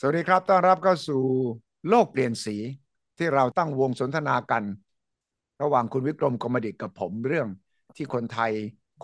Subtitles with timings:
[0.00, 1.22] สวัสดีครับ ต้อนรับเข้าสู่
[1.88, 2.56] โลกเปลี่ยนสี
[3.18, 4.62] ที่เราตั้งวงสนทนากัน
[5.62, 7.48] ระหว่างคุณวิกรมกรมดิตกับผมเรื่อง
[7.96, 8.52] ที่คนไทย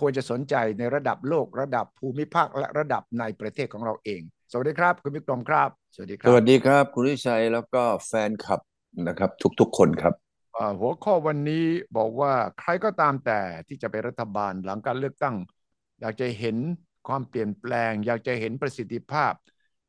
[0.00, 8.60] ควรจะสนใจในระดับโลกระดับภูมิภาคและระดับในประเทศของเราเอง สวัสดีครับ คุณวิกรมครับ สวัสดีครัสบวัสดีครับ คุณวิชัยแล้วก็แฟนคลับ
[9.08, 9.30] นะครับ
[9.60, 10.14] ทุกๆคนครับ
[10.54, 11.64] เอ่อหัวข้อวันนี้
[11.96, 15.36] บอกว่าใครก็ตามแต่ที่จะเป็นรัฐบาลหลังการเลือกตั้ง
[16.00, 16.56] อยากจะเห็น
[17.08, 19.32] ความเปลี่ยนแปลง อยากจะเห็นประสิทธิภาพ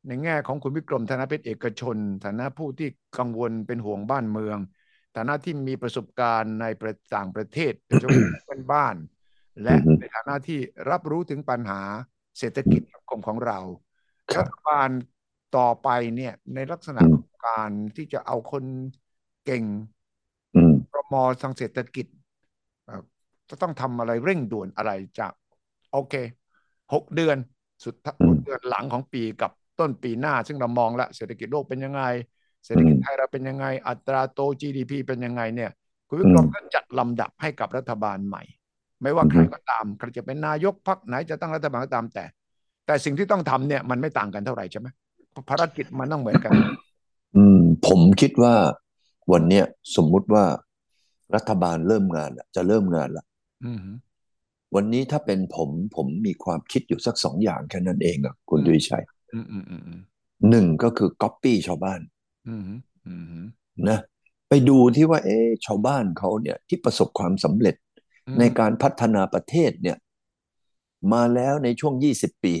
[0.06, 2.88] ในแง่ของคุณวิกรมฐานะเป็นเอกชน ฐานะผู้ที่
[3.18, 4.58] กังวลเป็นห่วงบ้านเมือง
[5.16, 8.94] ฐานะที่มีประสบการณ์ในประต่างประเทศโดยเฉพาะเป็นบ้าน
[9.62, 10.58] และอือฮึในฐานะที่
[10.90, 11.80] รับรู้ถึงปัญหา
[12.38, 13.58] เศรษฐกิจสังคมของเรา
[14.32, 14.90] ครัรับฐบาล
[15.56, 18.64] ต่อไปเนี่ยในลักษณะอืมของการที่จะเอาคน
[19.44, 19.64] เก่ง
[20.54, 22.06] อืมกมทางเศรษฐกิจ
[22.84, 23.02] เอ่อ
[23.50, 25.32] จะต้องทำอะไรเร่งด่วนอะไรจาก
[25.92, 26.14] โอเค
[26.94, 27.36] หกเดือน
[27.84, 32.02] สุดท้ายอืมหกเดือนหลังของปีกับ ต้นปีหน้า ซึ่งเรามองแล้วเศรษฐกิจโลกเป็นยังไง
[32.66, 35.70] เศรษฐกิจอืมไทยเราเป็นยังไง อัตราโต GDP เป็นยังไงเนี่ย
[36.08, 38.42] คุณวิอืกรมมก็จัดลำดับให้กับรัฐบาลใหม่
[39.02, 42.24] ไม่ว่าอือใครฮึก็ตามใครจะเป็นนายกพรรคไหนจะตั้งรัฐบาลก็ตามแต่
[42.86, 44.88] แต่สิ่งที่ต้องทำเนี่ยมันไม่ต่างกันเท่าไหร่ใช่ไหม
[45.50, 46.54] ภารกิจมันต้องเหมือนกัน
[47.36, 48.54] อืม ผมคิดว่า
[49.32, 49.64] วันเนี้ย
[49.96, 50.44] สมมุติว่า
[51.34, 53.24] รัฐบาลเริ่มงานละจะเริ่มงานละ
[53.62, 53.80] อืม
[54.74, 59.13] วันนี้ถ้าเป็นผมผมมีความคิดอยู่สักสองอย่างแค่นั้นเองอะคุณอืมดุยชัยอืมอืมอืมอืม
[60.48, 62.00] หนึ่งก็คือก๊อปปี้ชาวบ้าน
[62.46, 62.80] อืมอืม
[63.32, 63.46] อืม
[63.88, 63.98] นะ
[64.48, 67.74] ไปดูที่ว่า เอ๊ะชาวบ้านเขาเนี่ย ที่ประสบความสำเร็จ
[68.26, 69.96] อืในมการพัฒนาประเทศเนี่ย
[71.12, 72.54] มาแล้วในช่วงยี่สิบปี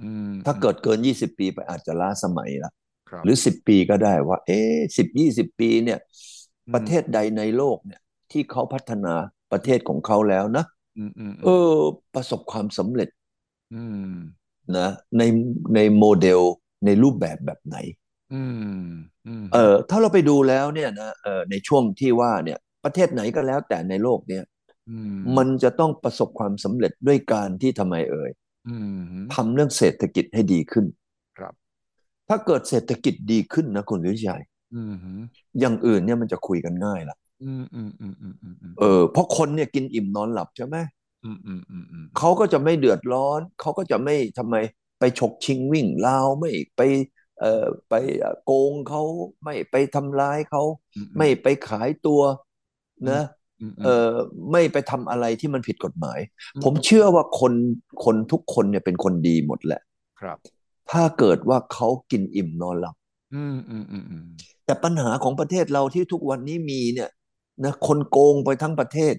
[0.00, 2.72] อืมถ้าเกิดเกินยี่สิบปีไปอาจจะล้าสมัยละ
[3.10, 5.98] ครับหรือสิบปีก็ได้ว่า เอ๊ะสิบยี่สิบปีเนี่ย
[6.68, 8.00] อืประมเทศใดในโลกเนี่ย
[8.32, 9.14] ที่เขาพัฒนา
[9.52, 10.64] ประเทศของเขาแล้วนะ
[10.96, 11.74] อืมอืมเออ
[12.14, 13.08] ประสบความสำเร็จ
[13.72, 14.04] อืม
[14.78, 15.22] นะใน
[15.74, 16.40] ในโมเดล
[16.84, 17.76] ในรูปแบบแบบไหน
[18.34, 18.42] อื
[18.80, 18.88] ม
[19.26, 24.44] อืมเออถ้าเราไปดูแล้วเนี่ยนะเออในช่วงที่ว่าเนี่ย ประเทศไหนก็แล้วแต่ในโลกเนี่ย
[24.90, 28.30] อืมมันจะต้องประสบความสำเร็จด้วยการที่ทำไมเอ่ย
[28.68, 28.76] อื
[29.20, 30.86] มทำเรื่องเศรษฐกิจให้ดีขึ้น
[31.38, 31.54] ครับ
[32.28, 34.42] ถ้าเกิดเศรษฐกิจดีขึ้นนะคุณวิชัย
[34.74, 34.94] อืม
[35.60, 41.03] อย่างอื่นเนี่ยมันจะคุยกันง่ายละอืมอืมอืมอืมอืมอืมเออเพราะคนเนี่ยกินอิ่มนอนหลับใช่ไหมอืมอืมอืมอืม
[42.18, 44.56] เขาก็จะไม่เดือดร้อน เขาก็จะไม่ทำไม
[44.98, 46.80] ไปฉกชิงวิ่งราวไม่ไป
[47.40, 47.94] เอ่อไป
[48.44, 49.02] โกงเขา
[49.44, 50.62] ไม่ไปทำร้ายเขา
[50.96, 52.20] อืมไม่ไปขายตัว
[53.10, 53.22] นะ
[53.60, 54.10] อืมเออ
[54.52, 56.18] ไม่ไปทำอะไรที่มันผิดกฎหมาย
[56.54, 57.52] อืผมเชื่อว่าคน
[58.04, 59.80] คนทุกคนเนี่ยเป็นคนดีหมดแหละ
[60.20, 60.38] ครับ
[60.90, 62.96] ถ้าเกิดว่าเขากินอิ่มนอนหลับ
[63.34, 64.24] อืมอืมอืมอืม
[64.66, 67.10] แต่ปัญหาของประเทศเราที่ทุกวันนี้มีเนี่ย
[67.64, 69.14] นะคนโกงไปทั้งประเทศ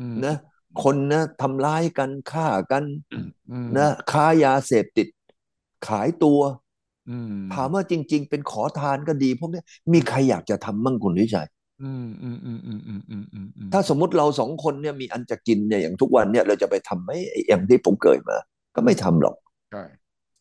[0.00, 0.34] อืมนะ
[0.82, 2.84] คนนะทำร้ายกันฆ่ากัน
[3.76, 5.08] นะค้ายาเสพติด
[5.88, 6.40] ขายตัว
[7.54, 11.48] ถามว่าจริง ๆ เป็นขอทานก็ดีพวกนี้มีใครอยากจะทำมั่งคุณวิชัย
[13.72, 17.10] ถ้าสมมติเราสองคนเนี่ยมีอันจะกินเนี่ยอย่างทุกวันเนี่ยเราจะไปทำไหม
[17.48, 18.36] อย่างที่ผมเกิดมา
[18.74, 19.36] ก็ไม่ทำหรอก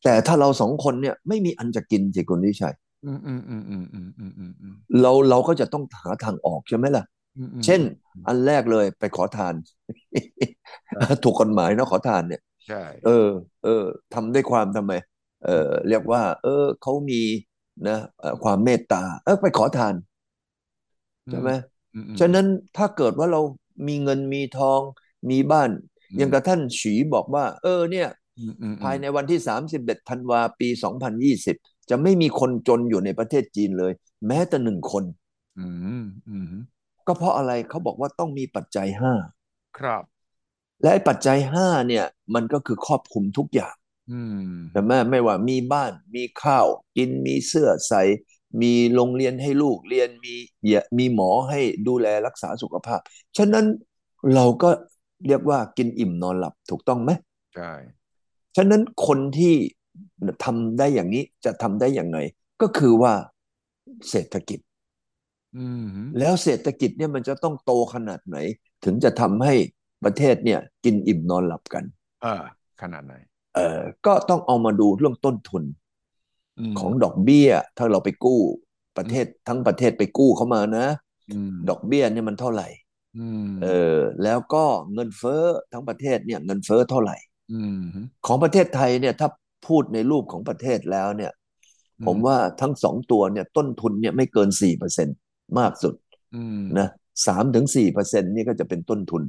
[0.04, 2.76] แต่ถ้าเราสองคนเนี่ยไม่มีอันจะกินสิคุณวิชัย
[5.02, 7.04] เราเราก็จะต้องหาทางออกใช่ไหมล่ะ
[7.66, 7.82] เช่น
[8.28, 9.56] อันแรกเลยไปขอทาน
[11.24, 13.28] ถูกกฎหมายเนอะขอทานเนี่ยใช่เออ
[13.64, 14.94] เออทำด้วยความทำไม
[15.46, 17.22] เออเรียกว่า เออเขามี
[17.88, 19.96] นะเอ่อความเมตตา เออไปขอทาน
[21.30, 21.50] ใช่ไหม
[21.94, 22.46] อืมอืมฉะนั้น
[22.78, 23.42] ถ้าเกิดว่าเรา
[23.88, 24.82] มีเงินมีทอง
[25.30, 25.70] มีบ้าน
[26.12, 28.08] อืมอย่างกับท่านฉีบอกว่า เออ เนี่ย
[28.38, 31.56] อืมอืมภายในวันที่31ธันวาปี2020
[31.90, 33.94] จะไม่มีคนจนอยู่ในประเทศจีนเลย
[34.28, 35.04] แม้แต่หนึ่งคน
[35.58, 35.62] อื
[35.98, 36.46] มอืม
[37.08, 39.14] ก็เพราะอะไรเขาบอกว่าต้องมีปัจจัยห้า
[39.78, 40.04] ครับ
[40.82, 43.76] และไอ้ปัจจัยห้าเนี่ย มันก็คือครอบคลุมทุกอย่าง
[44.10, 46.68] อืมใช่ไหมไม่ว่ามีบ้านมีข้าว
[46.98, 48.02] กินมีเสื้อใส่
[48.62, 50.36] มีโรงเรียนให้ลูกเรียนมี
[50.68, 53.00] อย่ามีหมอให้ดูแลรักษาสุขภาพ
[53.38, 53.66] ฉะนั้น
[54.36, 54.70] เราก็
[55.28, 57.12] เรียกว่ากินอิ่มนอนหลับถูกต้องไหม
[57.54, 57.72] ใช่
[58.58, 59.54] ฉะนั้นคนที่
[60.44, 62.18] ทำได้อย่างนี้จะทำได้อย่างไง
[62.62, 63.14] ก็คือว่า
[64.10, 64.65] เศรษฐกิจอืม
[66.20, 68.38] แล้วเศรษฐกิจเนี่ยมันจะต้องโตขนาดไหน
[68.86, 69.54] ถึงจะทำให้
[70.06, 71.84] ประเทศเนี่ย กินอิ่มนอนหลับกัน
[72.22, 72.44] เออ
[72.82, 73.14] ขนาดไหน
[73.56, 75.64] เออก็ต้องเอามาดูเรื่องต้นทุน
[76.74, 78.42] มของดอกเบี้ย ถ้าเราไปกู้
[78.98, 80.88] ประเทศทั้งประเทศไปกู้เข้ามานะ
[81.32, 82.68] อืมดอกเบี้ยเนี่ยมันเท่าไหร่
[83.18, 84.64] อืมเออ แล้วก็
[84.94, 85.44] เงินเฟ้อ
[85.74, 87.18] ทั้งประเทศเนี่ย เงินเฟ้อเท่าไหร่
[87.54, 87.82] อืม
[88.28, 89.30] ของประเทศไทยเนี่ย ถ้า
[89.68, 91.32] พูดในรูปของประเทศแล้วเนี่ย
[92.00, 95.18] อืมผมว่าทั้งสองตัวเนี่ย ต้นทุนเนี่ยไม่เกินสี่เปอร์เซ็นต์
[95.60, 95.94] มากสุด
[96.36, 96.88] อืมนะ
[97.28, 99.24] สามถึงสี่เปอร์เซ็นต์นี่ก็จะเป็นต้นทุน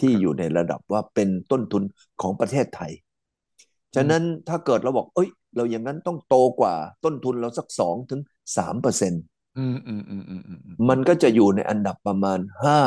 [0.00, 1.82] ที่ครับอยู่ในระดับว่าเป็นต้นทุน
[2.22, 2.92] ของประเทศไทย
[3.94, 6.74] ฉะนั้นถ้าเกิดเราบอก เอ้ย เราอย่างนั้นต้องโตกว่า
[7.04, 8.20] ต้นทุนเราสักสองถึง
[8.56, 9.22] สามเปอร์เซ็นต์
[9.58, 10.58] อืมอืมอืมอืมอืม
[10.88, 12.80] มันก็จะอยู่ในอันดับประมาณห้า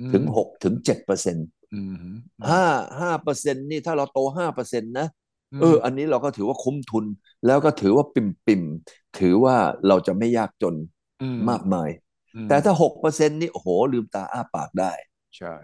[0.00, 2.16] อืมถึงหกถึงเจ็ดเปอร์เซ็นต์อืมอืม
[2.50, 2.64] ห้า
[3.00, 5.06] ห้าเปอร์เซ็นต์นี่ถ้าเราโตห้าเปอร์เซ็นต์นะ
[5.52, 7.04] มเออ อันนี้เราก็ถือว่าคุ้มทุน
[7.46, 9.56] แล้วก็ถือว่าปิ่มปิ่มๆถือว่า
[9.88, 10.74] เราจะไม่ยากจน
[11.22, 12.01] อืมมากมายอืม
[12.48, 14.92] แต่ถ้าหกเปอร์เซ็นต์นี่โอ้โห ลืมตาอ้าปากได้
[15.36, 15.54] ใช่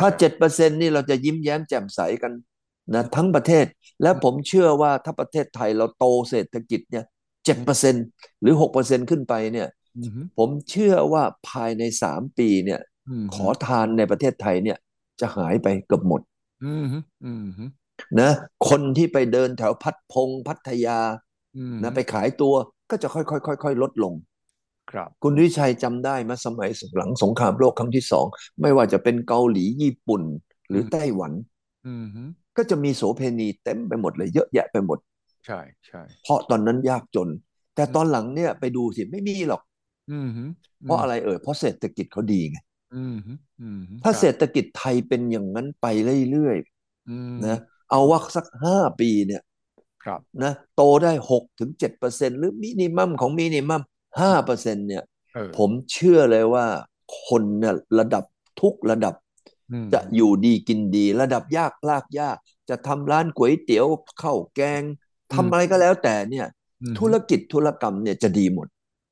[0.00, 2.32] ถ้าใช่เจ็ดเปอร์เซ็นต์นี่เราจะยิ้มแย้มแจ่มใสกัน
[2.94, 3.66] นะทั้งประเทศ
[4.02, 7.04] และผมเชื่อว่าถ้าประเทศไทยเราโตเศรษฐกิจเนี่ย
[7.44, 8.04] เจ็ดเปอร์เซ็นต์
[8.40, 12.80] หรือหกเปอร์เซ็นต์ขึ้นไปเนี่ยอืมผมเชื่อว่าภายในสามปีเนี่ย
[13.22, 14.78] มขอทานในประเทศไทยเนี่ย
[15.20, 16.20] จะหายไปเกือบหมด
[16.64, 16.84] อืม
[17.24, 17.44] อืม
[18.20, 18.30] นะ
[18.68, 20.98] คนที่ไปเดินแถวพัดพงพัทยา
[21.56, 22.54] อืมนะไปขายตัว
[22.90, 24.14] ก็จะค่อยๆค่อยๆลดลง
[24.92, 28.26] ครับ คุณวิชัยจำได้ไหมสมัยหลังสงครามโลกครั้งที่สอง
[28.60, 30.22] ไม่ว่าจะเป็นเกาหลีญี่ปุ่น
[30.68, 31.32] หรือไต้หวัน
[31.86, 32.06] อืม
[32.56, 34.98] ก็จะมีโสเพณีเต็มไปหมดเลยเยอะแยะไปหมด
[35.46, 37.28] ใช่ใช่เพราะตอนนั้นยากจน
[37.74, 39.62] แต่ตอนหลังเนี่ยไปดูสิไม่มีหรอก
[40.10, 40.28] อืม
[40.84, 42.58] เพราะอะไรเอ่ยเพราะเศรษฐกิจเขาดีไง
[42.94, 43.14] อืม
[43.60, 45.86] อืมถ้าใช่เศรษฐกิจไทยเป็นอย่างนั้นไป
[46.30, 46.56] เรื่อย
[47.08, 47.58] อืมๆนะ
[47.90, 49.42] เอาว่าสักห้าปีเนี่ย
[50.04, 53.82] ครับนะโตได้หกถึงเจ็ดเปอร์เซ็นต์หรือมินิมัมของมินิมัม
[54.20, 55.02] ห้าเปอร์เซ็นต์เนี่ย
[55.34, 56.66] เออผมเชื่อเลยว่า
[57.26, 58.24] คนเนี่ยระดับ
[58.60, 59.14] ทุกระดับ
[59.72, 62.36] อืมจะอยู่ดีกินดี ระดับยากลากยาก
[62.70, 63.86] จะทำร้านก๋วยเตี๋ยว
[64.22, 64.82] ข้าวแกง
[65.34, 66.46] ทำอะไรก็แล้วแต่เนี่ย
[66.82, 68.66] อืมธุรกิจธุรกรรมเนี่ยจะดีหมด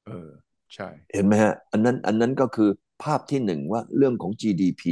[0.06, 0.28] เออ
[0.74, 2.70] ใช่ เห็นไหมฮะ อันนั้นอันนั้นก็คือ
[3.02, 4.82] ภาพที่หนึ่งว่าเรื่องของ GDP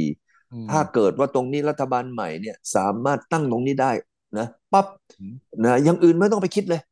[0.53, 3.91] อืมถ้าเกิดว่าตรงนี้รัฐบาลใหม่เนี่ยสามารถตั้งตรงนี้ได้
[4.39, 4.85] นะปั๊บ
[5.19, 5.33] อืม
[5.63, 6.88] นะอย่างอื่นไม่ต้องไปคิดเลยอืม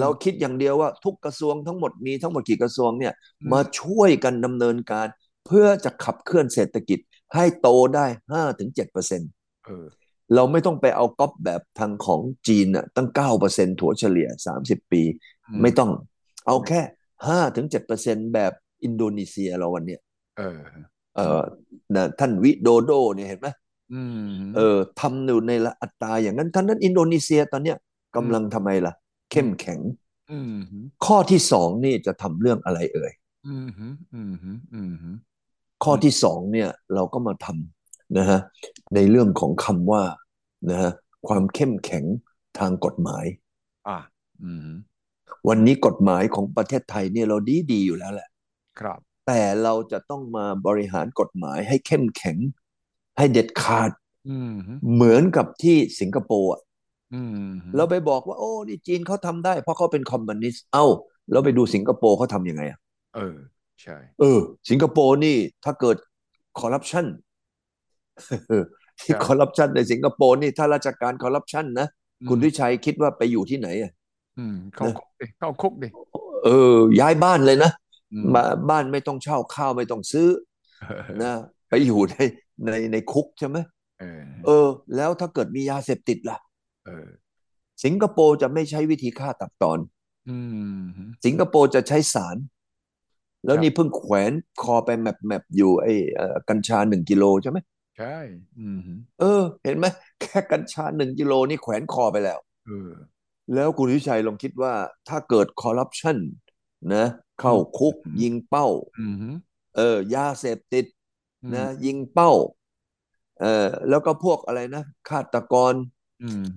[0.00, 5.06] เราคิดอย่างเดียวว่าทุกกระทรวงทั้งหมดมีทั้งหมดกี่กระทรวงเนี่ยอืมมาช่วยกันดำเนินการ
[5.46, 6.98] เพื่อจะขับเคลื่อนเศรษฐกิจ
[7.34, 9.30] ให้โตได้ห้าถึงเจ็ดเปอร์เซ็นต์
[9.66, 9.86] เออ
[10.34, 15.02] เราไม่ต้องไปเอาก๊อปแบบทางของจีนน่ะตั้งเก้าเปอร์เซ็นต์ถัวเฉลี่ยสามสิบปี
[15.48, 15.90] อืมไม่ต้อง
[16.46, 16.80] เอาแค่
[17.26, 18.52] ห้าถึงเจ็ดเปอร์เซ็นต์แบบ
[18.84, 20.00] อินโดนีเซียเราวันเนี้ย
[20.38, 20.58] เออ
[21.16, 21.42] เอ่อ
[21.94, 23.48] นะท่านวิโดโดเนี่ยเห็นไหม
[23.92, 27.76] อืมเออทำอยู่ในละอัตราอย่างนั้นท่านนั้นอินโดนีเซียตอนเนี้ย
[28.16, 28.92] กำลังทำไมล่ะ
[29.30, 29.80] เข้มแข็ง
[30.30, 30.54] อืม
[31.06, 33.12] ข้อที่สองนี่จะทำเรื่องอะไรเอ่ย
[33.46, 34.80] อืมอืมอืมอื
[35.12, 35.16] ม
[35.84, 38.40] ข้อที่สองเนี่ยเราก็มาทำนะฮะ
[38.94, 40.02] ในเรื่องของคำว่า
[40.70, 40.92] นะฮะ
[41.28, 42.04] ความเข้มแข็ง
[42.58, 43.24] ทางกฎหมาย
[43.88, 43.98] อะ
[44.42, 44.68] อืม
[45.48, 48.28] วันนี้กฎหมายของประเทศไทยเนี่ยเราดีดีอยู่แล้วแหละ
[48.80, 52.36] ครับ แต่เราจะต้องมาบริหารกฎหมายให้เข้มแข็ง
[53.18, 53.90] ให้เด็ดขาด
[54.28, 54.54] อืม
[54.92, 56.67] เหมือนกับที่สิงคโปร์อะอืม
[57.76, 60.86] เราไปบอกว่า โอ้นี่จีนเขาทำได้ เพราะเขาเป็นคอมมิวนิสต์เอ้า
[61.32, 62.78] เราไปดูสิงคโปร์เขาทำยังไงอะ
[63.16, 63.36] เออ
[63.82, 64.38] ใช่เออ
[64.70, 65.96] สิงคโปร์นี่ถ้าเกิด
[66.60, 67.06] คอร์รัปชัน
[69.00, 71.88] ที่คอร์รัปชันในสิงคโปร์นี่ถ้าราชการคอร์รัปชันนะ
[72.28, 73.92] คุณวิชัยคิดว่าไปอยู่ที่ไหนอะ
[74.38, 75.88] อืมเข้าคุกดิเข้าคุกดิ
[76.44, 77.70] เออ ย้ายบ้านเลยนะ
[78.12, 80.28] อืมมาบ้านไม่ต้องเช่าข้าวไม่ต้องซื้อ
[81.22, 81.32] นะ
[81.68, 82.16] ไปอยู่ใน
[82.66, 83.56] ในในคุกใช่ไหม
[84.00, 84.66] เออเออ
[84.96, 86.47] แล้วถ้าเกิดมียาเสพติดล่ะเออ
[87.84, 89.78] สิงคโปร์จะไม่ใช้วิธีฆ่าตัดตอน
[90.28, 90.38] อื
[90.74, 90.80] ม
[91.24, 92.36] สิงคโปร์จะใช้สาร
[93.44, 94.32] แล้วครับนี่เพิ่งแขวน
[94.62, 97.58] คอไปแมปแมปอยู่ไอ้เอ่อกัญชาหนึ่งกิโลใช่ไหม
[97.98, 98.16] ใช่
[98.60, 98.80] อืม
[99.20, 99.86] เออ เห็นไหม
[100.20, 102.90] แค่กัญชาหนึ่งกิโลนี่แขวนคอไปแล้วเออ
[103.54, 104.74] แล้วคุณวิชัยลองคิดว่า
[105.08, 106.16] ถ้าเกิดคอร์รัปชัน
[106.94, 107.06] นะ
[107.40, 108.66] เข้าคุกอืมยิงเป้า
[108.98, 109.14] อืม
[109.76, 110.84] เออยาเสพติด
[111.54, 112.32] นะ ยิงเป้า
[113.40, 115.97] เออแล้วก็พวกอะไรนะฆาตกรอืม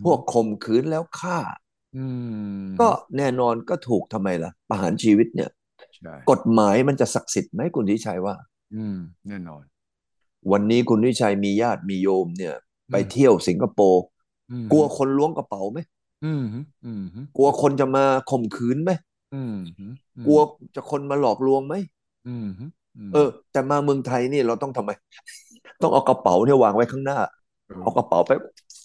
[0.04, 1.38] พวกข่มขืนแล้วฆ่า
[1.98, 2.06] อื
[2.62, 5.50] มก็แน่นอนก็ถูกทำไมล่ะ ประหารชีวิตเนี่ย
[6.04, 8.36] ใช่กฎหมายมันจะศักดิ์สิทธิ์ไหมคุณวิชัยว่า
[8.76, 9.64] อืม แน่นอน
[10.52, 12.56] วันนี้คุณวิชัยมีญาติมีโยมเนี่ย
[12.92, 14.04] ไปอืมเที่ยวสิงคโปร์
[14.52, 15.80] อืมกลัวคนล้วงกระเป๋าไหม
[16.26, 16.44] อืม
[16.86, 17.04] อืม
[17.38, 18.92] กลัวคนจะมาข่มขืนไหม
[19.34, 19.56] อืม
[20.26, 20.40] กลัว
[20.76, 21.76] จะคนมาหลอกลวงไหม
[22.28, 22.48] อืม
[23.14, 24.92] เออ แต่มาเมืองไทยนี่เราต้องทำไม
[25.82, 27.20] ต้องเอากระเป๋าเนี่ยวางไว้ข้างหน้า
[27.84, 28.32] เอากระเป๋าไป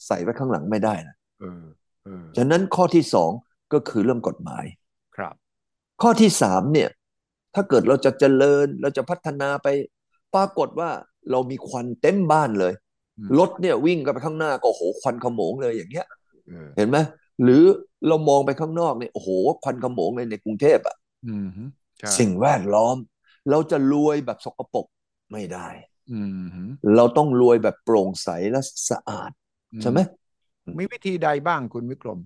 [0.06, 1.64] ใส่ไว้ข้างหลังไม่ได้นะเออ
[2.04, 3.30] เออฉะนั้นข้อที่สอง
[3.72, 4.64] ก็คือเรื่องกฎหมาย
[5.16, 5.34] ครับ
[6.02, 6.90] ข้อที่สามเนี่ย
[7.54, 9.68] ถ้าเกิดเราจะเจริญเราจะพัฒนาไป
[10.34, 10.90] ปรากฏว่า
[11.30, 12.74] เรามีควันเต็มบ้านเลย
[13.18, 16.06] อืมรถเนี่ยวิ่งกันไปข้างหน้าก็โอ้โหควันขโมงเลยอย่างเงี้ย
[16.48, 16.96] เออเห็นไหม
[17.42, 17.62] หรือ
[18.08, 19.28] เรามองไปข้างนอกเนี่ยโอ้โห
[19.62, 20.96] ควันขโมงเลยในกรุงเทพอะ
[21.26, 21.48] อืม
[21.98, 22.96] ใช่สิ่งแวดล้อม
[23.50, 24.86] เราจะรวยแบบสกปรก
[25.32, 25.68] ไม่ได้
[26.12, 26.20] อื
[26.64, 28.60] มเราต้องรวยแบบโปร่งใสและ
[28.90, 29.30] สะอาด
[29.80, 29.98] ใช่ไหม
[30.78, 32.20] มีวิธีใดบ้างคุณวิกรม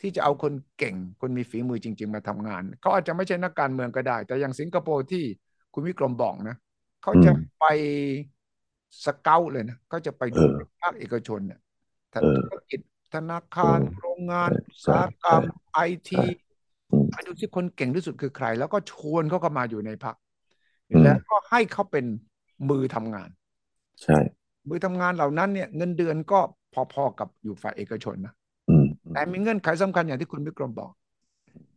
[0.00, 5.24] ที่จะเอาคนเก่ง คนมีฝีมือจริง ๆ มาทำงานเขาอาจจะไม่ใช่นักการเมืองก็ได้ แต่อย่างสิงคโปร์ที่
[5.74, 6.56] คุณวิกรมบอกนะ
[7.02, 7.64] เขาจะอืมไป
[9.04, 11.58] สเกาต์เลยนะเขาจะไปดูเออภาคเอกชนเนี่ย
[12.18, 12.80] เออธุรกิจ
[13.12, 16.24] ธนาคารเออโรงงานใช่อุตสาหกรรมไอที
[16.90, 20.16] อืมไปดูที่คนเก่งที่สุดคือใคร แล้วก็ชวนเขาเข้ามาอยู่ในพรรค
[20.92, 22.04] อืมแล้วก็ให้เขาเป็น
[22.68, 23.30] มือทำงาน
[24.02, 24.16] ใช่
[24.68, 26.40] มือทำงานเหล่านั้นเนี่ย เงินเดือนก็
[26.74, 28.34] พอๆกับอยู่ฝ่ายเอกชนนะ
[28.70, 30.92] อืมแต่มีเงื่อนไขสำคัญอย่างที่คุณวิกรมบอก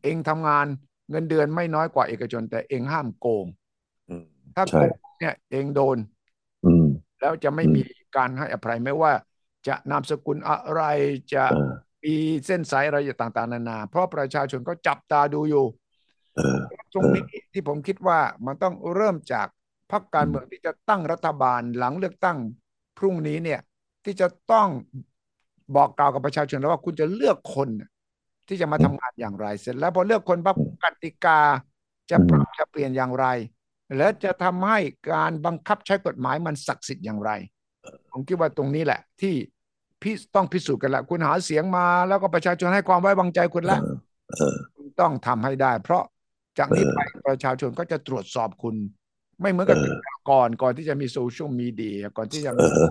[0.04, 0.66] เองทำงาน
[1.10, 3.46] เงินเดือนไม่น้อยกว่าเอกชน แต่เองห้ามโกง
[4.10, 4.26] อืม
[4.56, 5.98] ถ้าใช่โกงเนี่ย เองโดน
[6.66, 6.88] อืม
[7.20, 7.84] แล้วจะไม่อืมมี
[8.16, 9.12] การให้อภัยไม่ว่า
[9.68, 10.82] จะนามสกุลอะไร
[11.34, 11.72] จะเออ
[12.04, 15.66] มีเส้นสายอะไรต่างๆนานา เพราะประชาชนก็จับตาดูอยู่
[16.36, 16.58] เออ
[16.94, 17.24] ตรงนี้
[17.54, 19.48] ที่ผมคิดว่ามันต้องเริ่มจาก
[19.92, 22.38] พรรคการเมืองที่จะตั้งรัฐบาลหลังเลือกตั้ง
[22.98, 23.60] พรุ่งนี้เนี่ย
[24.06, 24.68] ที่จะต้อง
[25.76, 27.90] บอกกล่าวกับประชาชนแล้วว่าคุณจะเลือกคนน่ะ
[28.48, 31.40] ที่จะมาทำงานอย่างไร เสร็จแล้วพอเลือกคนปั๊บกติกา
[32.12, 33.26] จะปรับจะเปลี่ยนอย่างไร
[33.98, 34.80] และจะทำให้
[35.12, 37.32] การบังคับใช้กฎหมายมันศักดิ์สิทธิ์อย่างไร
[38.12, 39.36] ผมคิดว่าตรงนี้แหละ ที่
[40.02, 43.80] พี่ต้องพิสูจน์กันละคุณหาเสียงมา แล้วก็ประชาชนให้ความไว้วางใจคุณละ
[44.32, 46.04] เออคุณต้องทำให้ได้ เพราะ
[46.60, 48.76] จากนี้เออไปประชาชนก็จะตรวจสอบคุณ
[49.42, 49.96] ไม่เหมือนกับเออ
[50.30, 52.90] ก่อนก่อนที่จะมีโซเชียลมีเดียก่อนที่จะเอมีอเออ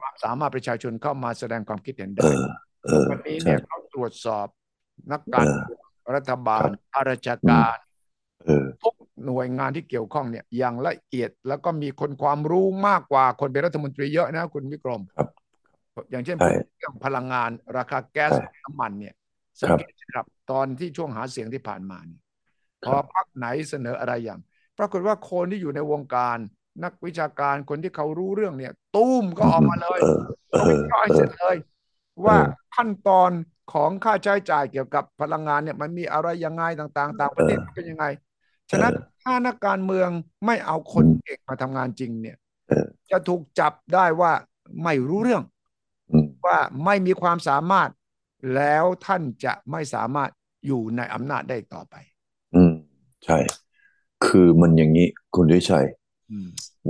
[0.00, 2.40] ความสามารถประชาชนเข้ามาแสดงความคิดเห็นเอได้อ
[2.84, 4.46] เออวันนี้ใช่เนี่ยเขาตรวจสอบ
[5.12, 7.76] นักการเออเมืองรัฐบาลครับข้าราชการ
[8.44, 8.94] เออทุก
[9.24, 15.28] หน่วยงานที่เกี่ยวข้องเนี่ยอย่างละเอียดแล้วก็มีคนความรู้มากกว่าคนเป็นรัฐมนตรีเยอะนะคุณวิกรมครับ
[16.10, 19.14] อย่างเช่นใช่เรื่องพลังงานราคาแก๊สใช่น้ำมันเนี่ย
[19.60, 22.20] สังครับเกตสิครับตอนที่ช่วงหาเสียงที่ผ่านมาเนี่ย
[22.84, 24.40] พครัอบพรรคไหนเสนออะไรอย่าง
[24.78, 26.38] ปรากฏว่าคนที่อยู่ในวงการ
[26.84, 30.18] นักวิชาการคนที่เขารู้เรื่องเนี่ยตุ้มก็ออกมาเลยเออ
[30.52, 31.56] เอเขาวิอเคราะห์ให้เอเสร็อจเลย
[32.26, 33.30] ว่าเออขั้นตอน
[33.72, 38.04] ของค่าใช้จ่ายเกี่ยวกับพลังงานเนี่ย มันมีอะไรยังไงต่างๆ ต่างประเทศเออเป็นยังไง
[38.70, 38.92] ฉะนั้น
[39.22, 40.08] ถ้านักการเมือง
[40.46, 42.36] ไม่เอาคนอืมเก่งมาทำงานจริงเนี่ย
[42.68, 44.32] เออจะถูกจับได้ว่า
[44.84, 45.42] ไม่รู้เรื่อง
[46.12, 47.90] อืมว่าไม่มีความสามารถ
[48.54, 50.30] แล้วท่านจะไม่สามารถ
[50.66, 51.94] อยู่ในอำนาจได้ต่อไป
[52.54, 52.72] อืม
[53.24, 53.38] ใช่
[54.26, 56.05] คือมันอย่างนี้ คุณวิชัยอืม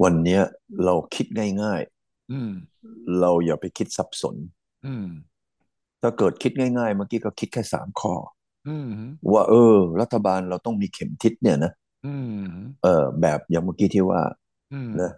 [0.03, 0.43] วันเนี้ย
[0.85, 1.27] เราคิด
[1.63, 1.83] ง่าย
[2.33, 4.37] อืมๆเราอย่าไปคิดสับสน
[4.87, 5.07] อืม
[6.03, 8.15] ถ้าเกิดคิดง่ายๆเมื่อกี้ก็คิดแค่สามข้อ
[8.69, 8.91] อืม
[9.33, 11.73] ว่า เออ รัฐบาลเราต้องมีเข็มทิศเนี่ยนะ
[12.07, 12.47] อืม
[12.83, 14.21] เออ แบบอย่างเมื่อกี้ที่ว่า
[14.73, 15.13] อืมนะ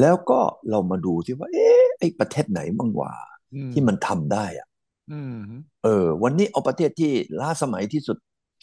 [0.00, 0.40] แล้วก็
[0.70, 3.12] เรามาดูที่ว่า เอ๊ะไอ้ประเทศไหนบ้างวะ
[3.54, 4.68] อืมที่มันทำได้อะ
[5.12, 5.36] อืม
[5.84, 8.16] เออ วันนี้เอาประเทศที่ล้าสมัยที่สุด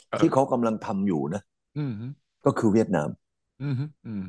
[0.10, 1.41] เออที่เขากำลังทำอยู่นะ
[1.77, 1.94] อืม
[2.46, 3.10] ก็คือเวียดนาม
[3.63, 3.75] อืม
[4.08, 4.24] อืม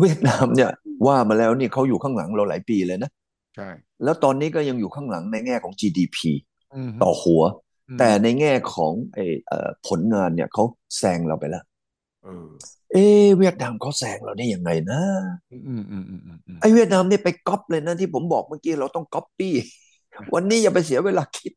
[0.00, 0.70] เวียดนามเนี่ย
[1.06, 3.10] ว่ามาแล้วนี่เขาอยู่ข้างหลังเราหลายปีเลยนะ
[3.56, 3.68] ใช่
[4.04, 6.16] แล้วตอนนี้ก็ยังอยู่ข้างหลังในแง่ของ GDP
[6.74, 7.42] อืมต่อหัว
[7.88, 10.64] อืมแต่ในแง่ของไอ้เอ่อผลงานเนี่ยเขา
[10.98, 11.64] แซงเราไปแล้ว
[12.24, 12.48] เออ
[12.92, 15.00] เอ๊ะเวียดนามเขาแซงเราได้ยังไงนะ
[15.52, 19.54] อืมอืมอืมอืมอืมไอ้เวียดนามเนี่ยไปก๊อปเลยนะที่ผมบอกเมื่อกี้เราต้องก๊อปปี้
[20.34, 21.52] วันนี้อย่าไปเสียเวลาคิด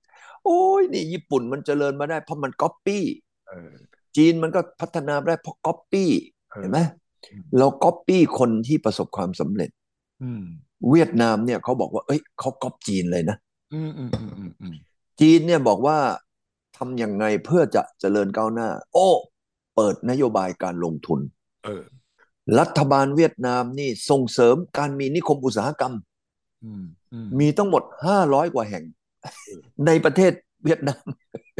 [0.46, 3.04] โอ้ยนี่ญี่ปุ่นมันเจริญมาได้เพราะมันก๊อปปี้
[3.48, 3.72] เออ
[4.18, 6.10] จีนมันก็พัฒนาได้เพราะก๊อปปี้
[6.52, 7.03] เออเห็นไหมอืม
[7.58, 9.70] เราก๊อปปี้คนที่ประสบความสำเร็จ
[10.24, 10.44] อืม
[10.90, 13.38] เวียดนามเนี่ยเขาบอกว่า เอ้ยเขาก๊อปจีนเลยนะ
[13.74, 14.76] อืมอืมอืมอืมอืม
[15.20, 15.98] จีนเนี่ยบอกว่า
[16.78, 19.10] ทำยังไงเพื่อจะเจริญก้าวหน้า โอ้
[19.76, 21.20] เปิดนโยบายการลงทุน
[21.66, 21.84] เออ
[22.60, 25.94] รัฐบาลเวียดนามนี่ส่งเสริมการมีนิคมอุตสาหกรรม
[26.64, 27.84] อืมอืมมีทั้งหมด
[28.20, 28.84] 500กว่าแห่ง
[29.86, 30.32] ในประเทศ
[30.64, 31.06] เวียดนาม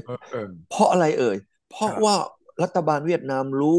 [0.06, 1.38] เออเออเพราะอะไรเอ่ย
[1.72, 2.16] เพราะครับว่า
[2.64, 3.78] รัฐบาลเวียดนามรู้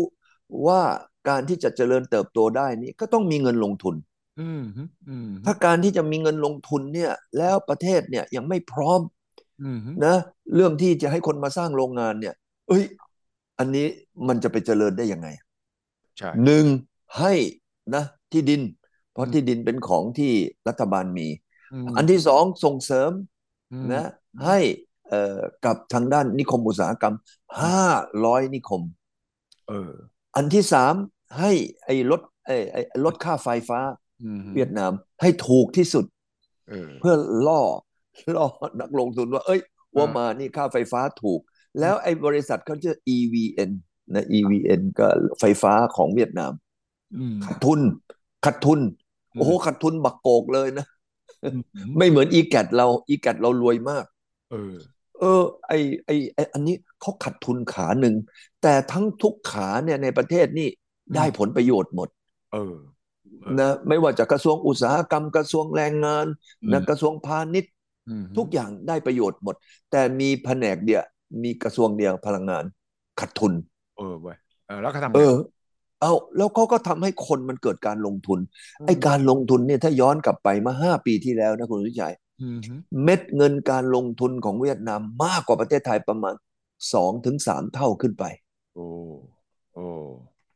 [0.67, 0.81] ว่า
[1.29, 3.95] การที่จะเจริญเติบโตได้นี่ก็ต้องมีเงินลงทุน
[4.39, 9.01] อืมอืมอืมถ้าการที่จะมีเงินลงทุนเนี่ย แล้วประเทศเนี่ยยังไม่พร้อม
[9.61, 10.17] อืมนะ
[10.55, 12.35] เรื่องที่จะให้คนมาสร้างโรงงานเนี่ย
[12.69, 12.85] เอ้ย
[13.59, 13.87] อันนี้
[14.29, 15.29] มันจะไปเจริญได้ยังไง
[16.19, 16.65] ใช่หนึ่ง
[17.19, 17.33] ให้
[17.95, 18.63] นะที่ดิน
[19.13, 20.33] เพราะอืมที่ดินเป็นของที่
[20.69, 21.29] รัฐบาลมี
[21.91, 23.11] มอันที่สองส่งเสริม
[23.71, 24.05] อืมนะ
[24.47, 24.59] ให้
[25.09, 27.15] เอ่อกับทางด้านนิคมอุตสาหกรรม
[27.63, 27.83] ห้า
[28.25, 28.83] ร้อยนิคม
[29.67, 29.93] เออ
[30.37, 30.95] อันที่สาม
[31.39, 31.53] ให้
[31.85, 33.81] ไอ้ลดไอ้ไอ้ลดค่าไฟฟ้า
[34.23, 36.05] อืมเวียดนามให้ถูกที่สุด
[36.69, 37.15] เออเพื่อ
[37.47, 37.63] ล่อ
[38.37, 38.47] ล่อ
[38.81, 39.61] นักลงทุนว่า เอ้ย
[39.97, 41.41] ว่าอ่ามมานี่ค่าไฟฟ้าถูก
[41.81, 43.71] แล้วไอ้บริษัทเขาชื่อ EVN
[44.15, 45.07] นะ EVN ก็
[45.41, 46.53] ไฟฟ้าของเวียดนาม
[47.17, 47.81] อืมขาดทุน
[48.45, 48.81] ขาดทุน
[49.35, 50.87] อืมโอ้โหขาดทุนบักโกกเลยนะ
[51.45, 51.61] อืม
[51.99, 54.05] ไม่เหมือนอีแกดเราอีแกดเรารวยมาก
[54.51, 54.75] เออ
[55.21, 55.73] เออ ไอ
[56.05, 58.15] ไอไออันนี้เขาขาดทุนขาหนึ่ง
[58.63, 60.84] แต่ทั้งทุกขาเนี่ยในประเทศนี่อืม
[61.17, 62.09] ได้ผลประโยชน์หมด
[62.53, 62.75] เออ
[63.43, 66.27] เออนะไม่ว่าจะกระทรวงอุตสาหกรรมกระทรวงแรงงาน
[66.63, 67.73] อืมนะกระทรวงพาณิชย์
[68.09, 69.55] อืมทุกอย่างได้ประโยชน์หมด
[69.91, 71.05] แต่มีแผนกเดียว
[71.45, 72.65] มีกระทรวงเดียวพลังงาน
[73.21, 73.53] ขาดทุน
[73.97, 75.35] เออเว้ยเออแล้วเขาทำไงเออ
[76.01, 78.39] เอาแล้วเขาก็ทำให้คนมันเกิดการลงทุน
[78.87, 86.35] ไอ้มการลงทุนเนี่ยถ้าย้อนกลับไปมาห้าปีที่แล้วนะคุณวิชัยอืมฮึเม็ดเงินการลงทุนของเวียดนามมากกว่าประเทศไทยประมาณ
[86.93, 88.25] สองถึงสามเท่าขึ้นไป
[88.75, 88.87] โอ้
[89.75, 89.87] โอ้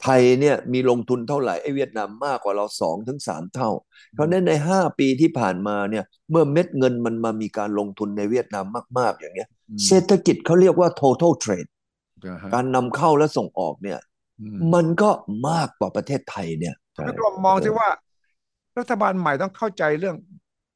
[0.03, 3.71] ไทยเนี่ยมีลงทุนเท่าไหร่ไอ้เวียดนามมากกว่าเราสองถึงสามเท่า
[4.13, 8.67] เพราะฉะนั้นในห้าปีที่ผ่านมาเนี่ยเมื่อเม็ดเงินมันมามีการลงทุนในเวียดนาม
[8.99, 11.71] มาก ๆ อย่างเงี้ยอืมเศรษฐกิจเขาเรียกว่า total trade
[12.27, 13.99] อ่าฮะการนำเข้าและส่งออกเนี่ย
[14.41, 15.11] อืมมันก็
[15.49, 17.89] มากกว่าประเทศไทยเนี่ยคุณวิกรมมองสิว่า
[18.79, 20.17] รัฐบาลใหม่ต้องเข้าใจเรื่อง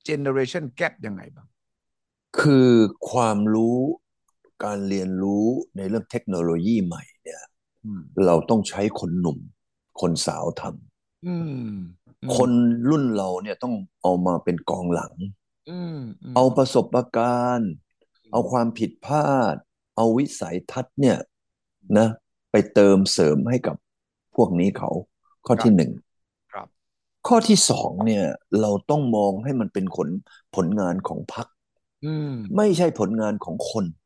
[0.09, 1.47] generation gap ยังไงบ้าง
[2.41, 2.71] คือ
[3.11, 3.79] ความรู้
[4.65, 7.03] การเรียนรู้ในเรื่องเทคโนโลยีใหม่
[7.83, 9.39] เนี่ยอืมเราต้องใช้คนหนุ่ม
[10.01, 10.63] คนสาวท
[11.25, 11.51] อืม
[12.23, 12.51] อืมำคน
[12.89, 15.13] รุ่นเราเนี่ยต้องเอามาเป็นกองหลัง
[15.69, 15.97] อืม
[16.35, 17.71] มเอาประสบการณ์
[18.33, 19.55] เอาความผิดพลาด
[19.97, 21.19] เอาวิสัยทัศน์เนี่ย
[21.99, 22.09] นะ
[22.51, 23.77] ไปเติมเสริมให้กับ
[24.37, 24.91] พวกนี้เขา
[25.47, 25.91] ข้อที่หนึ่ง
[26.53, 26.67] ครับ
[27.29, 28.25] ข้อที่สองเนี่ย
[28.61, 30.09] เราต้องมองให้มันเป็นผล
[30.55, 31.47] ผลงานของพรรค
[32.05, 34.02] อืมไม่ใช่ผลงานของคนครับ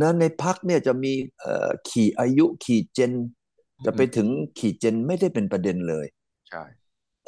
[0.00, 3.12] นะในพรรคเนี่ยจะมีเอ่อขี่อายุขี่เจน
[3.84, 4.28] จะไปถึง
[4.58, 6.06] ขี่เจนไม่ได้เป็นประเด็นเลย
[6.48, 6.62] ใช่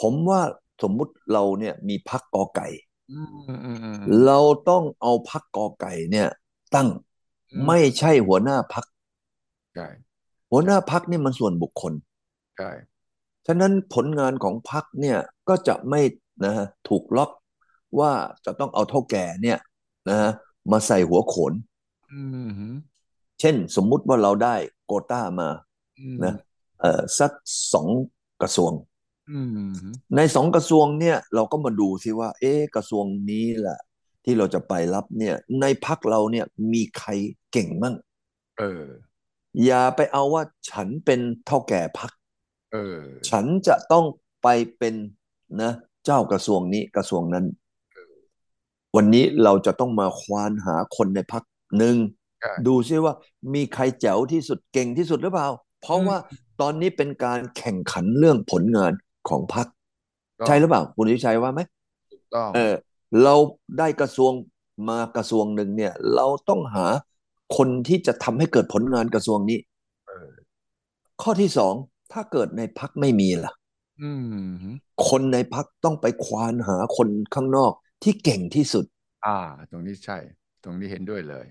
[0.00, 0.40] ผมว่า
[0.82, 2.68] สมมุติเราเนี่ยมีพรรคกอไก่
[3.10, 4.38] อืมอืมอืมอืมเรา
[4.68, 6.28] ต้องเอาพรรคกอไก่เนี่ย
[6.74, 6.88] ตั้ง
[7.52, 8.84] อืมไม่ใช่หัวหน้าพรรค
[9.74, 9.86] ใช่
[10.50, 11.92] หัวหน้าพรรคนี่มันส่วนบุคคล
[12.56, 12.70] ใช่
[13.46, 16.00] ฉะนั้นผลงานของพรรคเนี่ยก็จะไม่
[16.44, 17.30] นะฮะถูกล็อก
[17.98, 18.12] ว่า
[18.44, 19.58] จะต้องเอาเท่าแก่เนี่ย
[20.08, 20.30] นะฮะ
[20.72, 21.69] มาใส่หัวโขนอืมฮึ
[23.40, 24.54] เช่นสมมุติว่าเราได้
[24.86, 25.48] โกต้ามา
[26.00, 26.34] อืมนะ
[26.80, 27.32] เอ่อสัก
[27.72, 27.88] สอง
[28.42, 28.72] กระทรวง
[29.30, 29.50] อืม
[29.82, 33.78] ฮึในสองกระทรวงเนี่ย เราก็มาดูซิว่า เอ๊ะกระทรวงนี้แหละ
[34.24, 37.10] ที่เราจะไปรับเนี่ย ในพักเราเนี่ยมีใคร
[37.52, 37.94] เก่งมั่ง
[38.58, 38.84] เออ
[39.64, 42.12] อย่าไปเอาว่าฉันเป็นเท่าแก่พัก
[42.72, 42.98] เออ
[43.30, 44.04] ฉันจะต้อง
[44.42, 44.48] ไป
[44.78, 44.94] เป็น
[45.62, 45.72] นะ
[46.04, 47.46] เจ้ากระทรวงนี้กระทรวงนั้น
[48.96, 51.42] วันนี้เราจะต้องมาควานหาคนในพัก
[51.78, 51.96] หนึ่ง
[52.40, 53.14] ใช่ดูซิว่า
[53.54, 55.48] มีใครแจ๋วที่สุดเก่งที่สุดหรือเปล่า
[55.80, 56.16] เพราะอืมว่า
[56.60, 58.92] ตอนนี้เป็นการแข่งขันเรื่องผลงาน
[59.28, 59.66] ของพัก
[60.40, 61.60] ก็ใช่หรือเปล่า คุณวิชัยว่าไหม
[62.10, 62.74] ถูกต้องเออ
[63.22, 63.34] เรา
[63.78, 64.32] ได้กระทรวง
[64.88, 66.86] มากระทรวงหนึ่งเนี่ย เราต้องหา
[67.56, 69.58] คนที่จะทำให้เกิดผลงานกระทรวงนี้
[70.06, 70.30] เออ
[71.22, 71.74] ข้อที่สอง
[72.12, 73.52] ถ้าเกิดในพักไม่มีล่ะ
[74.00, 74.20] อืม
[74.62, 74.70] ฮึ
[75.08, 78.84] คนในพักต้องไปควานหาคนข้างนอกที่เก่งที่สุด
[79.24, 79.36] อ่า
[79.70, 80.18] ตรงนี้ใช่
[80.62, 81.46] ตรงนี้เห็นด้วยเลย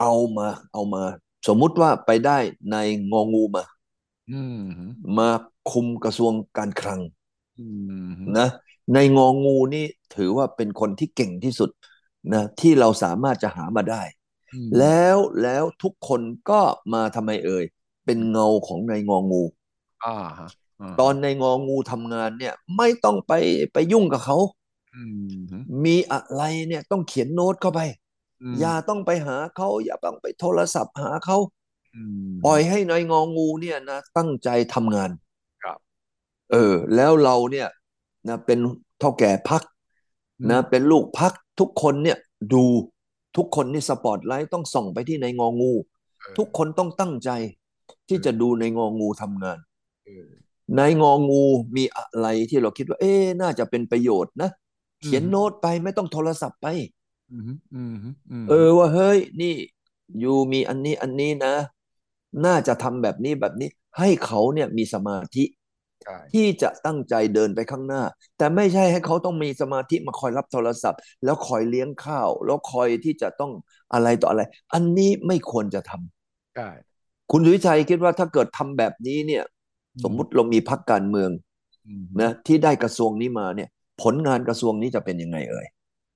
[0.00, 1.02] เอามา เอามา
[1.46, 2.38] สมมุติว่าไปได้
[2.70, 2.76] ใน
[3.10, 3.64] งองูมา
[4.28, 4.86] อืมฮึ
[5.16, 5.30] มา
[5.70, 7.00] คุมกระทรวงการคลัง
[7.58, 7.62] อื
[8.08, 8.48] มฮึนะ
[8.94, 9.84] ในงองูนี่
[10.16, 11.70] ถือว่าเป็นคนที่เก่งที่สุด
[12.32, 14.02] นะที่เราสามารถจะหามาได้
[14.52, 16.60] อืมแล้วแล้วทุกคนก็
[16.92, 17.64] มาทำไมเอ่ย
[18.04, 19.42] เป็นเงาของในงองู
[20.02, 20.08] อ่า
[20.38, 23.32] ฮะาตอนในงองูทำงานเนี่ย ไม่ต้องไป
[23.72, 24.36] ไปยุ่งกับเขา
[24.92, 25.02] อื
[25.40, 27.80] มฮึมีอะไรเนี่ยต้องเขียนโน้ตเข้าไปม
[28.60, 31.36] อย่าต้องไปหาเขาอย่าต้องไปโทรศัพท์หาเขา
[31.94, 35.10] อืมปล่อยให้ในงองูเนี่ยนะตั้งใจทำงาน
[35.62, 35.78] ครับ
[36.52, 37.68] เออ แล้วเราเนี่ย
[38.28, 38.58] นะเป็น
[38.98, 39.62] เท่าแก่พัก
[40.40, 42.18] อืมนะ เป็นลูกพักทุกคนเนี่ย
[42.54, 42.64] ดู
[43.36, 45.72] ทุกคนนี่สปอตไลท์ต้องส่องไปที่ในงองู
[46.20, 47.30] เออทุกคนต้องตั้งใจ
[48.08, 49.58] ที่จะดูในงองูทำงาน
[50.06, 50.28] เออ
[50.76, 51.44] ในงองู
[51.76, 54.50] มีอะไรที่เราคิดว่า เอ๊ะน่าจะเป็นประโยชน์นะ
[55.02, 56.99] เขียนอืมโน้ตไปไม่ต้องโทรศัพท์ไปอืมฮึอืมฮึอืม
[58.48, 59.54] เออว่าเฮ้ยนี่
[60.22, 61.54] ยูมีอันนี้อันนี้นะ
[62.44, 65.44] น่าจะทำแบบนี้แบบนี้ ให้เขาเนี่ยมีสมาธิ
[66.02, 68.02] ใช่ที่จะตั้งใจเดินไปข้างหน้า
[68.38, 73.52] แต่ไม่ใช่ให้เขาต้องมีสมาธิมาคอยรับโทรศัพท์ แล้วคอยเลี้ยงข้าว แล้วคอยที่จะต้อง
[73.92, 74.42] อะไรต่ออะไร
[74.74, 76.68] อันนี้ไม่ควรจะทำใช่
[77.30, 79.44] คุณสุวิชัยคิดว่าถ้าเกิดทำแบบนี้เนี่ย
[80.02, 81.30] สมมุติเรามีพรรคการเมือง
[81.86, 83.68] อืมนะที่ได้กระทรวงนี้มาเนี่ย
[84.02, 85.66] ผลงานกระทรวงนี้จะเป็นยังไงเอ่ย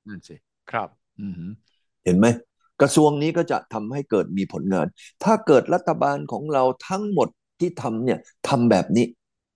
[0.08, 0.36] นั่นสิ
[0.70, 1.03] ครับอืมฮึ
[2.04, 2.26] เห็นไหม
[2.80, 4.86] กระทรวงนี้ก็จะทำให้เกิดมีผลงาน
[5.24, 7.28] ถ้าเกิดรัฐบาลของเราทั้งหมด
[7.60, 9.06] ที่ทำเนี่ยทำแบบนี้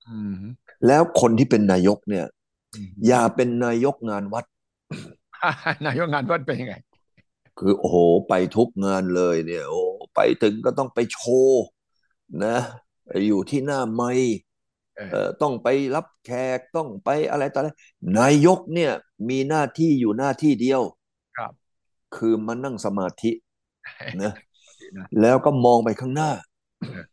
[0.07, 0.49] อืมฮึ
[0.87, 2.27] แล้วคนที่เป็นนายกเนี่ย
[2.75, 4.44] อืมอย่าเป็นนายกงานวัด
[5.87, 6.75] นายกงานวัดเป็นยังไง
[7.59, 7.97] คือโอ้โห
[8.29, 9.79] ไปทุกงานเลยเนี่ย โอ้
[10.14, 11.62] ไปถึงก็ต้องไปโชว์
[12.44, 12.57] นะ
[13.29, 14.31] อยู่ที่หน้าไมค์
[14.97, 17.68] เออเอ่อต้องไปรับแขกต้องไปอะไรต่ออะไร
[18.18, 18.92] นายกเนี่ย
[19.29, 20.97] มีหน้าที่อยู่หน้าที่เดียวครับ
[22.16, 23.31] คือมานั่งสมาธิ
[24.23, 24.33] นะ
[24.97, 26.31] นะแล้วก็มองไปข้างหน้า
[26.87, 27.05] เออ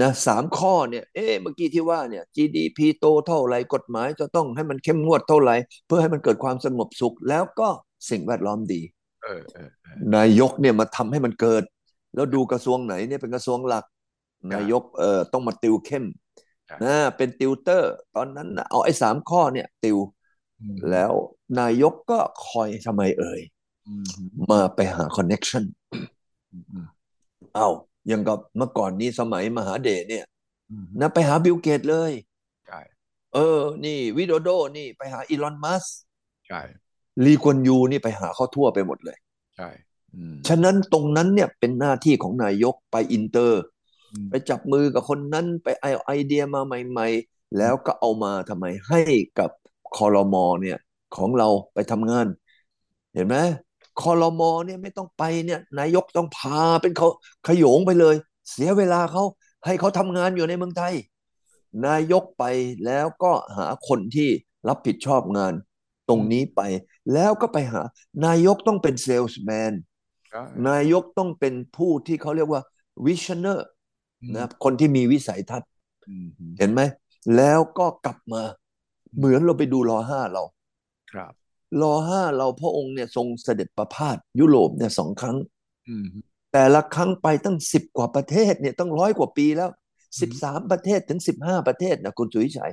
[0.00, 5.54] นะสามข้อเนี่ย เอ๊ะเมื่อกี้ที่ว่าเนี่ย GDP โตเท่าไหร่กฎหมายจะต้องให้มันเข้มงวดเท่าไหร่
[5.86, 7.68] เพื่อให้มันเกิดความสงบสุข แล้วก็
[8.10, 8.82] สิ่งแวดล้อมดี
[9.22, 11.62] เออเออเออนายกเนี่ยมาทำให้มันเกิด
[12.14, 13.84] แล้วดูกระทรวงไหนเนี่ยเป็นกระทรวงหลัก
[14.54, 16.04] นายกเอ่อต้องมาติวเข้ม
[16.70, 19.98] ครับนะเป็นติวเตอร์ ตอนนั้นน่ะเอาไอ้สามข้อเนี่ย ติว
[20.60, 21.12] อืมแล้ว
[21.60, 23.57] นายกก็คอยทำไมเอ่ยอื
[24.04, 24.06] ม
[24.50, 25.64] มาไปหา connection
[26.52, 26.86] อืมอืม
[27.54, 27.68] เอา
[28.08, 30.24] อย่างกับเมื่อก่อนนี้สมัยมหาเธร์เนี่ย
[30.70, 32.12] อืมนะไปหาบิลเกตส์เลย
[32.66, 32.80] ใช่
[33.34, 35.84] เออ นี่วิโดโดนี่ไปหาอีลอนมัสก์
[36.48, 36.60] ใช่
[37.24, 39.18] ลีกวนยูนี่ไปหาเขาทั่วไปหมดเลย
[39.56, 39.68] ใช่
[40.14, 43.62] อืมฉะนั้นตรงนั้นเนี่ยเป็นหน้าที่ของนายกไปอินเตอร์
[44.12, 49.00] อืมไปจับมือกับคนนั้นไปเอาไอเดียมาใหม่ ๆ แล้วก็เอามาทำไมให้
[49.38, 49.50] กับ
[49.96, 50.78] คอรมอเนี่ย
[51.16, 52.26] ของเราไปทำงาน
[53.14, 53.36] เห็นไหม
[54.02, 57.08] คอรมอเนี่ยไม่ต้องไปเนี่ยนายกต้องพาเป็นเขา
[57.46, 58.14] ขโยงไปเลย
[58.50, 59.22] เสียเวลาเขา
[59.66, 60.94] ให้เขาทำงานอยู่ในเมืองไทย
[61.86, 62.44] นายกไป
[62.86, 64.28] แล้วก็หาคนที่
[64.68, 65.52] รับผิดชอบงาน
[66.08, 66.60] ตรงนี้ไป
[67.12, 67.82] แล้วก็ไปหา
[68.26, 69.72] นายกต้องเป็นเซลส์แมน
[70.28, 72.62] ใช่นายกต้องเป็นผู้ที่เขาเรียกว่า
[73.06, 73.68] วิชเนอร์
[74.22, 75.70] อืมนะคนที่มีวิสัยทัศน์
[76.08, 76.80] อืมอืมเห็นไหม
[77.36, 78.42] แล้วก็กลับมา
[79.16, 80.42] เหมือนเราไปดูรอห้าเรา
[81.12, 81.32] ครับ
[81.82, 85.36] รอห้าเราพระองค์เนี่ยทรงเสด็จประพาสยุโรปเนี่ยสองครั้ง
[85.88, 86.06] อืม
[86.52, 89.70] แต่ละครั้งไปตั้งสิบกว่าประเทศเนี่ยต้องร้อยกว่าปีแล้ว
[90.20, 92.72] สิบสามประเทศถึงสิบห้าประเทศนะคุณสุวิชัย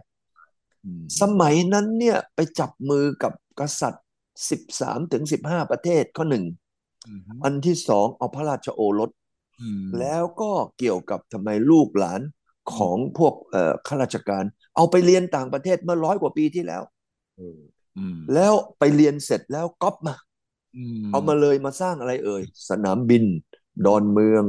[0.86, 4.06] อืมสมัยนั้นเนี่ยไปจับมือกับกษัตริย์
[4.50, 6.46] สิบสามถึงสิบห้าประเทศข้อหนึ่ง
[7.08, 9.10] อืมอันที่สองเอาพระราชโอรส
[9.62, 12.22] อืมแล้วก็เกี่ยวกับทำไมลูกหลาน
[12.76, 14.44] ของพวกเอ่อข้าราชการ
[14.76, 16.82] เอาไปเรียนต่างประเทศเมื่อร้อยกว่าปีที่แล้ว
[17.38, 17.75] เอออืม
[18.34, 20.16] แล้วไปเรียนเสร็จแล้วก๊อปมา
[20.78, 23.24] อืมเอามาเลยมาสร้างอะไรเอ่ย สนามบิน
[23.86, 24.46] ดอนเมือง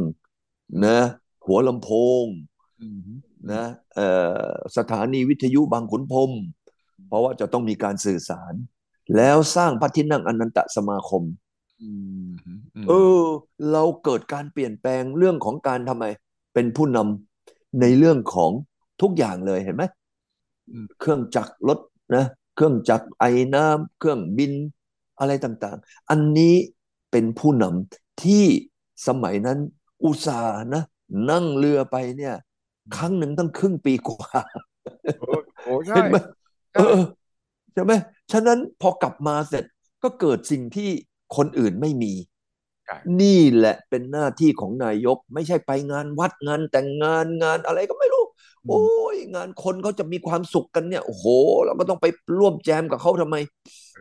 [0.87, 0.99] นะ
[1.47, 1.91] หัวลำโพ
[2.25, 2.27] ง
[2.83, 3.01] อืม
[3.53, 4.09] นะเอ่
[4.45, 6.31] อสถานีวิทยุบางขุนพรหม
[7.09, 8.55] เพราะว่าจะต้องมีการสื่อสาร
[9.17, 11.23] แล้วสร้างพระที่นั่งอนันตสมาคม
[11.83, 11.93] อื
[12.27, 13.23] มอืมเออ
[13.73, 16.05] เราเกิดการเปลี่ยนแปลงเรื่องของการทำไม
[16.55, 18.51] เป็นผู้นำในเรื่องของ
[19.03, 19.85] ทุกอย่างเลยเห็นไหม
[20.71, 21.79] อืมเครื่องจักรรถ
[22.17, 22.25] นะ
[22.57, 24.53] เครื่องจักรไอน้ำเครื่องบิน
[25.19, 26.55] อะไรต่างๆ อันนี้
[27.11, 28.45] เป็นผู้นำที่
[29.07, 29.59] สมัยนั้น
[30.05, 30.83] อุตส่าห์นะ
[31.31, 32.35] นั่งเรือไปเนี่ย
[32.97, 34.38] ครั้งหนึ่งตั้งครึ่งปีกว่า
[35.19, 35.27] โอ้
[35.64, 36.16] โอ้ใช่เห็นไหม
[36.73, 37.05] ใช่เออ
[37.75, 37.92] ใช่ไหม
[38.33, 39.64] ฉะนั้นพอกลับมาเสร็จ
[40.03, 40.90] ก็เกิดสิ่งที่
[41.37, 42.12] คนอื่นไม่มี
[42.87, 48.16] ใช่นี่แหละเป็นหน้าที่ของนายก ไม่ใช่ไปงานวัดงานแต่งงานงานอะไรก็ไม่รู้
[48.69, 51.27] โอ้ยงานคนเขาจะมีความสุขกันเนี่ยโอ้โห
[51.65, 52.07] เราก็ต้องไป
[52.39, 53.37] ร่วมแจมกับเขาทำไม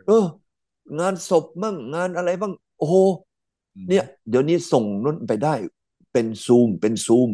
[0.06, 0.24] เออ
[1.00, 2.94] งานศพบ้างงานอะไรบ้าง โอ้โห
[3.76, 5.54] อืมเนี่ย เดี๋ยวนี้ส่งนั่นไปได้
[6.12, 7.30] เป็นซูมเป็นซูม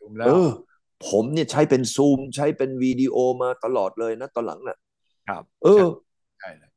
[0.00, 0.48] ถูกแล้วเออ
[1.08, 4.76] ผมเนี่ยใช้เป็นซูม ใช้เป็นวิดีโอมาตลอดเลยนะตอนหลังน่ะ
[5.28, 5.84] ครับ เออ
[6.40, 6.70] ใช่เลย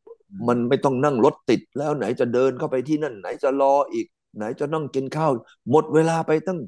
[0.48, 4.08] มันไม่ต้องนั่งรถติดแล้วไหนจะเดินเข้าไปที่นั่น ไหนจะรออีก
[4.38, 5.32] ไหนจะนั่งกินข้าว
[5.72, 6.60] หมดเวลาไปตั้ง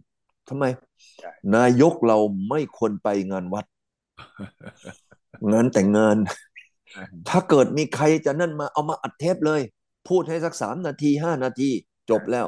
[0.49, 0.65] ทำไม
[1.19, 2.17] ใช่นายกเรา
[2.49, 3.65] ไม่ควรไปงานวัด
[5.51, 6.17] งานแต่งงาน
[7.29, 9.61] ถ้าเกิดมีใครจะนั่นมาเอามาอัดเทปเลย
[10.09, 11.69] พูดให้สักสามนาทีห้านาที
[12.09, 12.47] จบแล้ว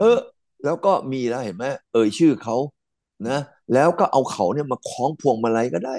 [0.00, 0.18] เออ
[0.64, 2.56] แล้วก็มีแล้วเห็นไหมเอ่ยชื่อเขา
[3.28, 3.38] นะ
[3.74, 5.96] แล้วก็เอาเขาเนี่ยมาคล้องพวงมาลัยก็ได้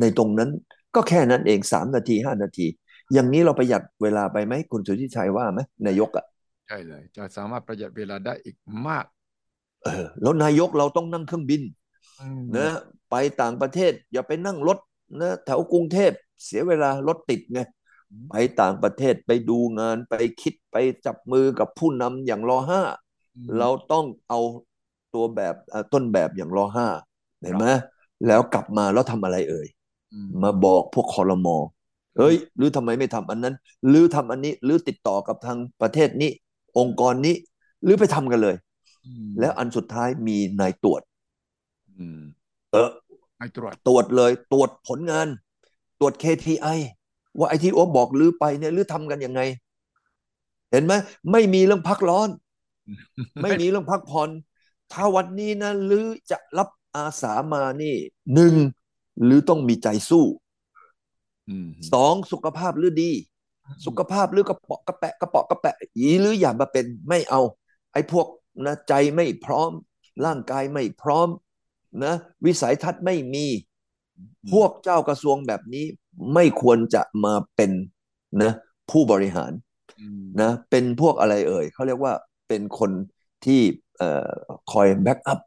[0.00, 0.50] ในตรงนั้น
[0.94, 2.66] ก็แค่นั้นเองสามนาทีห้านาที
[3.14, 6.24] อย่างนี้เราประหยัดเวลาไปไหมคุณสุทธิชัยว่าไหมนายกอะ
[6.66, 8.56] ใช่เลย จะสามารถประหยัดเวลาได้อีก
[8.88, 9.04] มาก
[9.84, 11.62] เออแล้วนายกเราต้องนั่งเครื่องบิน
[12.18, 12.68] อืมนะ
[13.10, 14.78] ไปต่างประเทศ อย่าไปนั่งรถ
[15.20, 16.12] นะแถวกรุงเทพ
[16.44, 17.60] เสียเวลารถติดไง
[18.30, 22.82] ไปต่างประเทศไปดูงานไปคิดไปจับมือกับผู้นำอย่างรอห้า
[23.36, 24.40] อืมเราต้องเอา
[25.14, 26.86] ตัวแบบเอ่อต้นแบบอย่างรอห้า
[27.42, 27.66] เห็นไหม
[28.26, 29.68] แล้วกลับมาแล้วทำอะไรเอ่ย
[30.12, 31.56] อืมมาบอกพวกคอรมอ
[32.18, 33.54] เฮ้ยหรือทำไมไม่ทำอันนั้น
[33.88, 36.30] หรือทำอันนี้ หรือติดต่อกับทางประเทศนี้
[36.78, 37.34] องค์กรนี้
[37.84, 38.63] หรือไปทำกันเลยอืม
[39.40, 41.02] แล้วอันสุดท้ายมีนายตรวจ
[41.98, 42.20] อืม
[42.72, 42.90] เออ
[43.38, 45.26] ให้ตรวจตรวจเลยตรวจผลงาน
[46.00, 46.78] ตรวจ KPI
[47.38, 49.40] ว่าไอ้ที่โอบอกลือไปเนี่ยลือทำกันยังไง
[50.70, 50.92] เห็นไหม
[51.32, 52.28] ไม่มีเรื่องพักร้อน
[53.42, 54.28] ไม่มีเรื่องพักผ่อน
[54.92, 57.96] ถ้าวันนี้นะลือจะรับอาสามานี่
[58.34, 58.54] หนึ่ง
[59.24, 60.24] หรือต้องมีใจสู้
[61.48, 63.12] อืมสองสุขภาพหรือดี
[63.86, 67.40] สุขภาพหรือกระเปาะกระแปะกระเปาะกระแปะอีหรืออย่ามาเป็นไม่เอา
[67.92, 68.26] ไอ้พวก
[68.66, 69.70] นะใจไม่พร้อม
[70.24, 71.28] ร่างกายไม่พร้อม
[72.04, 72.14] นะ
[72.46, 73.46] วิสัยทัศน์ไม่มี
[74.52, 75.84] พวกเจ้ากระทรวงแบบนี้
[76.34, 77.70] ไม่ควรจะมาเป็น
[78.42, 78.52] นะ
[78.90, 79.52] ผู้บริหาร
[80.00, 82.12] อืมนะเป็นพวกอะไรเอ่ยเขาเรียกว่า
[82.48, 82.90] เป็นคน
[83.44, 83.60] ที่
[83.98, 84.32] เอ่อ
[84.72, 85.38] คอยแบ็กอัพ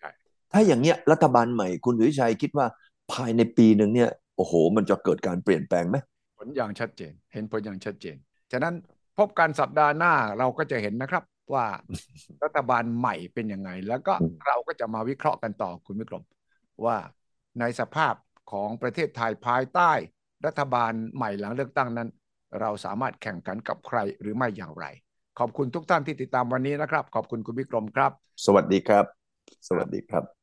[0.00, 0.10] ใช่
[0.52, 2.66] ถ้าอย่างเงี้ยรัฐบาลใหม่คุณสุวิชัยคิดว่า
[3.12, 5.96] ภายในปีหนึ่งเนี่ยโอ้โห มันจะเกิดการเปลี่ยนแปลงไหม
[6.38, 8.16] ผลอย่างชัดเจน เห็นผลอย่างชัดเจน
[8.52, 8.74] ฉะนั้น
[9.18, 11.66] พบกันสัปดาห์หน้าเราก็จะเห็นนะครับ ว่า
[12.44, 16.24] รัฐบาลใหม่เป็นยังไง แล้วก็อืมเราก็จะมาวิเคราะห์กันต่อคุณวิกรม
[16.84, 16.96] ว่า
[17.60, 18.14] ในสภาพ
[18.52, 19.92] ของประเทศไทยภายใต้
[20.46, 22.08] รัฐบาลใหม่หลังเลือกตั้งนั้น
[22.60, 24.86] เราสามารถแข่งขันกับใครหรือไม่อย่างไร
[25.38, 28.12] ขอบคุณทุกท่านที่ติดตามวันนี้นะครับ ขอบคุณคุณวิกรมครับ
[28.46, 29.04] สวัสดีครับ
[29.68, 30.41] สวัสดีครับ